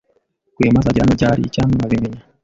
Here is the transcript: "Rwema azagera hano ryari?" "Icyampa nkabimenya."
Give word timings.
"Rwema 0.57 0.77
azagera 0.79 1.03
hano 1.05 1.13
ryari?" 1.19 1.41
"Icyampa 1.43 1.75
nkabimenya." 1.77 2.21